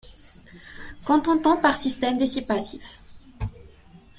[1.05, 2.99] Qu'entend-t-on par système dissipatif?